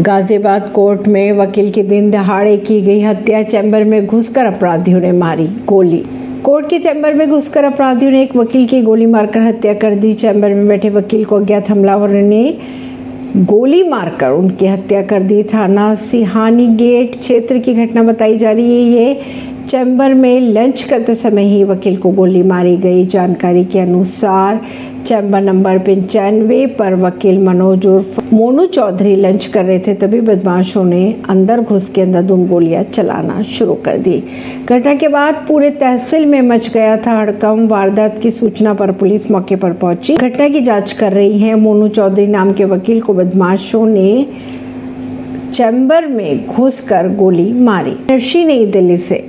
[0.00, 5.12] Ghaziabad court में वकील के दिन दहाड़े की गई हत्या, चैम्बर में घुसकर अपराधियों ने
[5.12, 6.04] मारी गोली।
[6.44, 10.14] कोर्ट के चैम्बर में घुसकर अपराधियों ने एक वकील की गोली मारकर हत्या कर दी।
[10.14, 12.58] चैम्बर में बैठे वकील को अज्ञात हमलावर ने
[13.36, 18.96] गोली मारकर उनकी हत्या कर दी। थाना सिहानी गेट क्षेत्र की घटना बताई जा रही
[18.96, 19.20] है। ये
[19.68, 24.60] चैम्बर में लंच करते समय ही वकील को गोली मारी गई। जानकारी के अनुसार
[25.06, 30.84] चैम्बर नंबर पंचानवे पर वकील मनोज उर्फ़ मोनू चौधरी लंच कर रहे थे, तभी बदमाशों
[30.84, 34.22] ने अंदर घुस के अंधाधुंध गोलियाँ चलाना शुरू कर दी।
[34.68, 39.30] घटना के बाद पूरे तहसील में मच गया था हड़कम वारदात की सूचना पर पुलिस
[39.30, 43.14] मौके पर पहुँची। घटना की जाँच कर रही है। मोनू चौधरी नाम के वकील को
[43.14, 44.26] बदमाशों ने
[45.52, 49.24] चैम्बर में घुसकर गोली मारी। नर्शी नई दिल्ली से